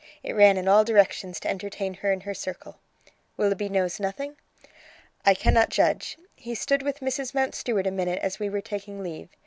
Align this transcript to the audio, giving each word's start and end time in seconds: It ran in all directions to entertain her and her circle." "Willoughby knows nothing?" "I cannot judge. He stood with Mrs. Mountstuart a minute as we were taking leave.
It 0.23 0.33
ran 0.33 0.57
in 0.57 0.67
all 0.67 0.83
directions 0.83 1.39
to 1.41 1.47
entertain 1.47 1.93
her 1.93 2.11
and 2.11 2.23
her 2.23 2.33
circle." 2.33 2.79
"Willoughby 3.37 3.69
knows 3.69 3.99
nothing?" 3.99 4.35
"I 5.27 5.35
cannot 5.35 5.69
judge. 5.69 6.17
He 6.35 6.55
stood 6.55 6.81
with 6.81 7.01
Mrs. 7.01 7.35
Mountstuart 7.35 7.85
a 7.85 7.91
minute 7.91 8.17
as 8.23 8.39
we 8.39 8.49
were 8.49 8.61
taking 8.61 9.03
leave. 9.03 9.29